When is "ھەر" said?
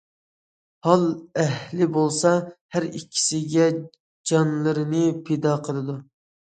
2.77-2.89